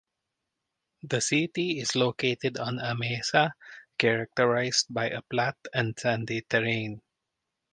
The 1.03 1.21
city 1.21 1.79
is 1.79 1.95
located 1.95 2.57
on 2.57 2.79
a 2.79 2.95
mesa, 2.95 3.53
characterized 3.99 4.87
by 4.89 5.11
a 5.11 5.21
flat 5.29 5.57
and 5.75 5.93
sandy 5.95 6.41
terrain. 6.49 7.03